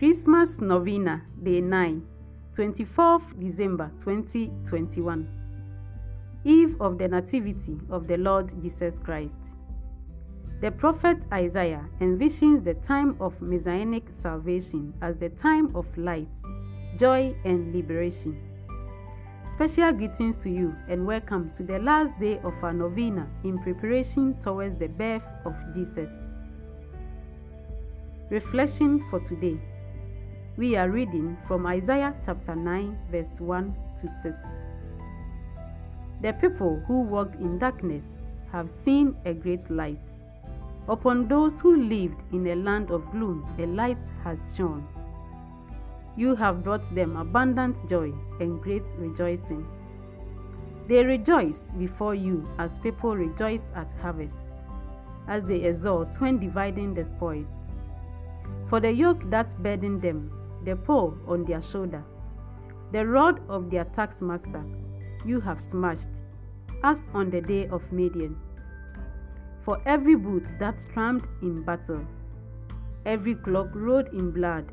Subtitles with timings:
[0.00, 2.02] Christmas Novena, Day 9,
[2.56, 5.28] 24th December 2021.
[6.42, 9.36] Eve of the Nativity of the Lord Jesus Christ.
[10.62, 16.34] The prophet Isaiah envisions the time of messianic salvation as the time of light,
[16.96, 18.40] joy, and liberation.
[19.52, 24.34] Special greetings to you and welcome to the last day of our novena in preparation
[24.40, 26.30] towards the birth of Jesus.
[28.30, 29.60] Reflection for today.
[30.56, 34.38] We are reading from Isaiah chapter 9, verse 1 to 6.
[36.22, 40.06] The people who walked in darkness have seen a great light.
[40.88, 44.86] Upon those who lived in a land of gloom, a light has shone.
[46.16, 49.64] You have brought them abundant joy and great rejoicing.
[50.88, 54.58] They rejoice before you as people rejoice at harvest,
[55.28, 57.54] as they exult when dividing the spoils.
[58.68, 60.32] For the yoke that burdened them,
[60.64, 62.04] the pole on their shoulder,
[62.92, 64.64] the rod of their taskmaster,
[65.24, 66.08] you have smashed,
[66.82, 68.36] as on the day of Midian.
[69.62, 72.04] For every boot that tramped in battle,
[73.04, 74.72] every cloak rolled in blood,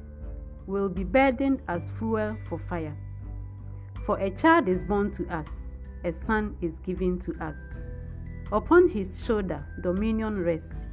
[0.66, 2.96] will be burdened as fuel for fire.
[4.06, 7.70] For a child is born to us, a son is given to us.
[8.52, 10.88] Upon his shoulder dominion rests.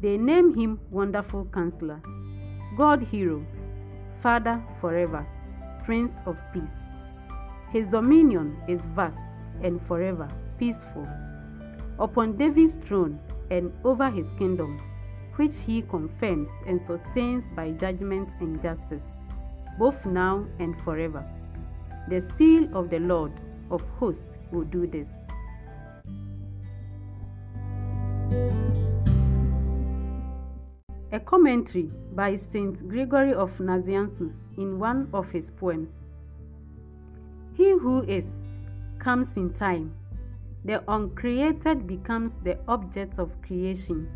[0.00, 2.00] They name him Wonderful Counselor,
[2.76, 3.44] God Hero,
[4.20, 5.26] Father forever,
[5.84, 6.90] Prince of Peace.
[7.72, 9.24] His dominion is vast
[9.62, 11.08] and forever peaceful.
[11.98, 13.18] Upon David's throne
[13.50, 14.78] and over his kingdom,
[15.36, 19.20] which he confirms and sustains by judgment and justice,
[19.78, 21.24] both now and forever.
[22.08, 23.32] The seal of the Lord
[23.70, 25.28] of hosts will do this.
[31.12, 36.04] A commentary by Saint Gregory of Nazianzus in one of his poems.
[37.54, 38.38] He who is
[39.00, 39.92] comes in time.
[40.64, 44.08] The uncreated becomes the object of creation.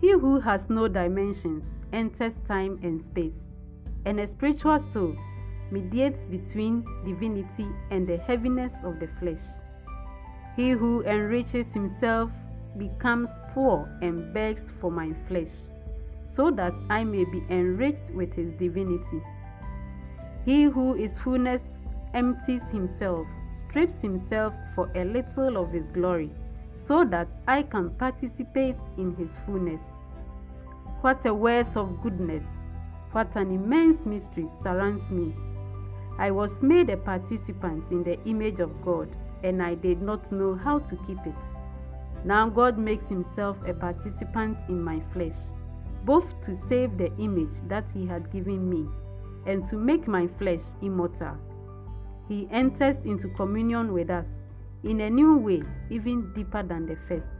[0.00, 3.58] He who has no dimensions enters time and space,
[4.06, 5.14] and a spiritual soul
[5.70, 9.60] mediates between divinity and the heaviness of the flesh.
[10.56, 12.30] He who enriches himself
[12.78, 15.68] becomes poor and begs for my flesh,
[16.34, 19.22] so that I may be enriched with his divinity.
[20.44, 26.30] He who is fullness empties himself, strips himself for a little of his glory
[26.74, 30.00] so that I can participate in his fullness.
[31.02, 32.64] What a wealth of goodness,
[33.12, 35.34] what an immense mystery surrounds me.
[36.18, 39.08] I was made a participant in the image of God,
[39.42, 41.34] and I did not know how to keep it.
[42.24, 45.36] Now God makes himself a participant in my flesh,
[46.04, 48.86] both to save the image that he had given me
[49.46, 51.36] and to make my flesh immortal.
[52.28, 54.44] He enters into communion with us
[54.82, 57.32] in a new way, even deeper than the first,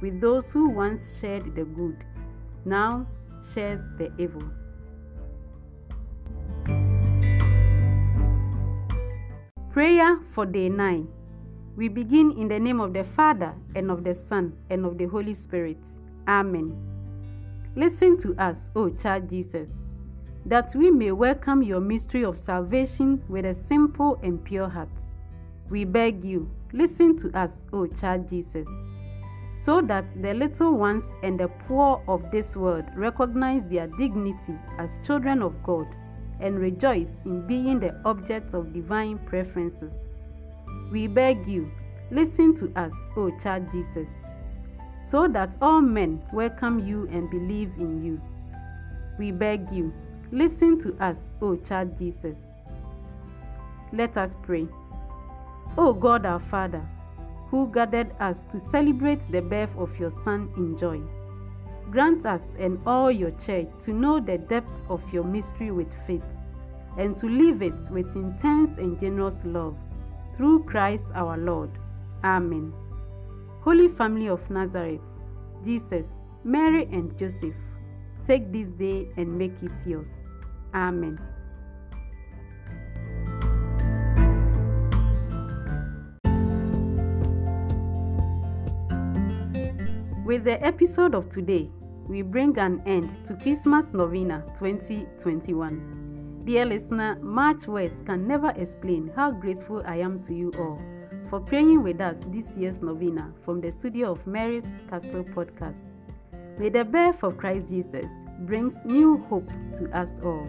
[0.00, 1.96] with those who once shared the good,
[2.64, 3.06] now
[3.42, 4.42] shares the evil.
[9.70, 11.06] Prayer for day 9.
[11.76, 15.06] We begin in the name of the Father, and of the Son, and of the
[15.06, 15.78] Holy Spirit.
[16.26, 16.97] Amen.
[17.76, 19.90] Listen to us, O child Jesus,
[20.46, 24.88] that we may welcome your mystery of salvation with a simple and pure heart.
[25.70, 28.68] We beg you, listen to us, O child Jesus,
[29.54, 34.98] so that the little ones and the poor of this world recognize their dignity as
[35.06, 35.86] children of God
[36.40, 40.06] and rejoice in being the objects of divine preferences.
[40.90, 41.70] We beg you,
[42.10, 44.24] listen to us, O child Jesus,
[45.02, 48.20] so that all men welcome you and believe in you.
[49.18, 49.92] We beg you,
[50.30, 52.62] listen to us, O child Jesus.
[53.92, 54.68] Let us pray.
[55.76, 56.86] O God our Father,
[57.50, 61.00] who gathered us to celebrate the birth of your Son in joy,
[61.90, 66.50] grant us and all your church to know the depth of your mystery with faith,
[66.98, 69.76] and to live it with intense and generous love,
[70.36, 71.70] through Christ our Lord.
[72.22, 72.72] Amen.
[73.68, 75.20] Holy Family of Nazareth,
[75.62, 77.54] Jesus, Mary, and Joseph,
[78.24, 80.24] take this day and make it yours.
[80.74, 81.20] Amen.
[90.24, 91.70] With the episode of today,
[92.08, 96.44] we bring an end to Christmas Novena 2021.
[96.46, 100.80] Dear listener, much words can never explain how grateful I am to you all
[101.28, 105.84] for praying with us this year's novena from the studio of Mary's Castle podcast.
[106.58, 108.10] May the birth of Christ Jesus
[108.40, 110.48] brings new hope to us all.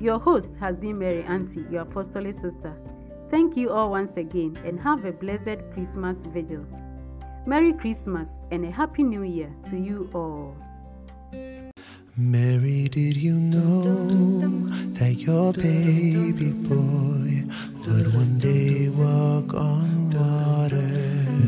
[0.00, 2.74] Your host has been Mary Auntie, your apostolic sister.
[3.30, 6.64] Thank you all once again and have a blessed Christmas vigil.
[7.44, 10.56] Merry Christmas and a Happy New Year to you all.
[12.16, 14.38] Mary, did you know
[14.94, 17.41] that your baby boy
[17.92, 20.88] would one day walk on water?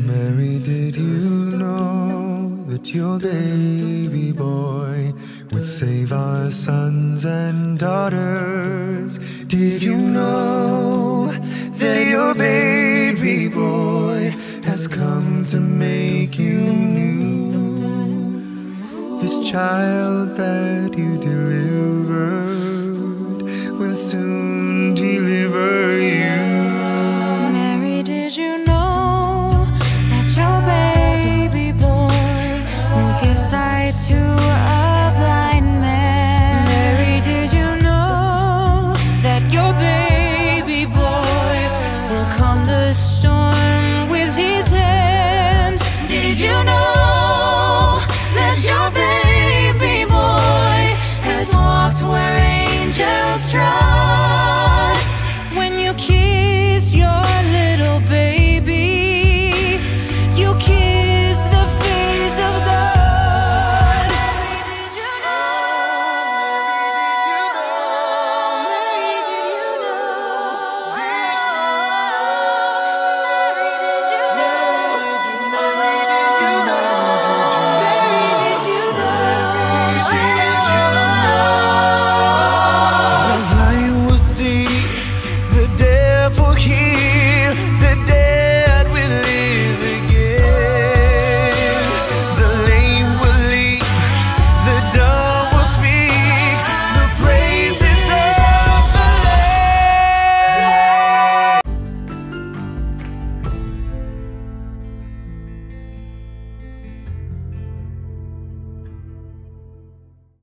[0.09, 5.11] Mary, did you know that your baby boy
[5.51, 9.17] would save our sons and daughters?
[9.47, 11.31] Did you know
[11.81, 14.29] that your baby boy
[14.69, 16.59] has come to make you
[16.99, 17.49] new?
[19.19, 22.65] This child that you delivered
[23.79, 24.54] will soon
[42.31, 43.44] come the storm.